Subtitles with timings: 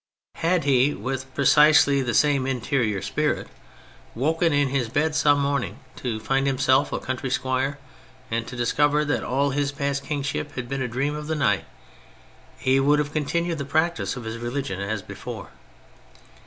[0.37, 3.47] Had he, with precisely the same interior spirit,
[4.15, 7.77] woken in his bed some morning to find himself a country squire,
[8.31, 11.65] and to discover that all his past kingship had been a dream of the night,
[12.57, 15.51] he would have continued the practice of his religion as before.